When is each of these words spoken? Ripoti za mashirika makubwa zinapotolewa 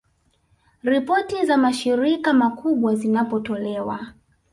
Ripoti 0.83 1.45
za 1.45 1.57
mashirika 1.57 2.33
makubwa 2.33 2.95
zinapotolewa 2.95 4.07